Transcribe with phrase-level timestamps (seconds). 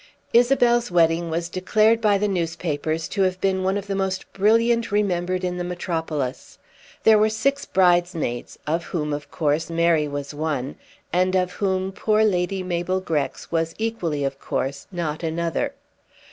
[0.33, 4.91] Isabel's wedding was declared by the newspapers to have been one of the most brilliant
[4.91, 6.57] remembered in the metropolis.
[7.03, 10.75] There were six bridesmaids, of whom of course Mary was one,
[11.13, 15.75] and of whom poor Lady Mabel Grex was equally of course not another.